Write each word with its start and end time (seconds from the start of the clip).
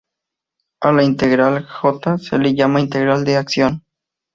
A 0.79 0.91
la 0.91 1.03
integral 1.03 1.63
J 1.67 2.17
se 2.17 2.39
le 2.39 2.55
llama 2.55 2.81
integral 2.81 3.23
de 3.23 3.37
acción. 3.37 3.83